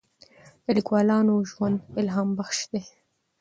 [0.65, 2.81] د لیکوالانو ژوند الهام بخش دی.